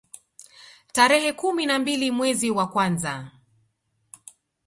Tarehe 0.93 1.33
kumi 1.33 1.65
na 1.65 1.79
mbili 1.79 2.11
mwezi 2.11 2.51
wa 2.51 2.67
kwanza 2.67 3.31